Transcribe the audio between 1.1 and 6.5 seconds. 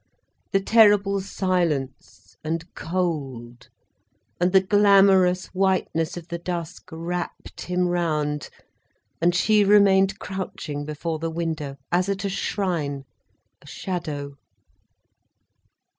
silence and cold and the glamorous whiteness of the